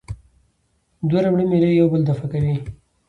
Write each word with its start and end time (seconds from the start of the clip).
دوه 1.09 1.19
ربړي 1.25 1.45
میلې 1.51 1.69
یو 1.79 1.87
بل 1.91 2.01
دفع 2.09 2.25
کوي. 2.33 2.55